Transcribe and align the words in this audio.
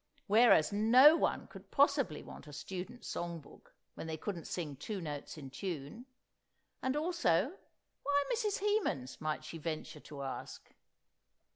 Whereas 0.25 0.73
no 0.73 1.15
one 1.15 1.45
could 1.45 1.69
possibly 1.69 2.23
want 2.23 2.47
a 2.47 2.53
Student's 2.53 3.07
Song 3.07 3.39
Book, 3.39 3.75
when 3.93 4.07
they 4.07 4.17
couldn't 4.17 4.47
sing 4.47 4.75
two 4.75 4.99
notes 4.99 5.37
in 5.37 5.51
tune; 5.51 6.07
and, 6.81 6.95
also, 6.95 7.55
why 8.01 8.23
Mrs. 8.33 8.61
Hemans, 8.61 9.21
might 9.21 9.43
she 9.43 9.59
venture 9.59 9.99
to 9.99 10.23
ask? 10.23 10.73